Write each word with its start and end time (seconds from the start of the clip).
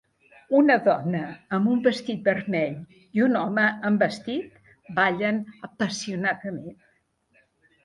Una 0.59 0.75
dona 0.85 1.19
amb 1.57 1.69
un 1.73 1.83
vestit 1.87 2.23
vermell 2.29 2.79
i 3.19 3.23
un 3.27 3.39
home 3.43 3.67
amb 3.91 4.03
vestit 4.07 4.75
ballen 5.03 5.41
apassionadament. 5.71 6.77